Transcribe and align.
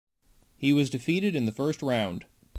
He 0.57 0.73
was 0.73 0.89
defeated 0.89 1.35
in 1.35 1.45
the 1.45 1.51
first 1.51 1.83
round. 1.83 2.25